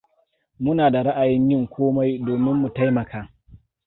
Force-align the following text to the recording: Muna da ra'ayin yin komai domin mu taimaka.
Muna 0.63 0.87
da 0.93 1.01
ra'ayin 1.07 1.45
yin 1.51 1.67
komai 1.73 2.09
domin 2.25 2.55
mu 2.61 2.69
taimaka. 2.75 3.19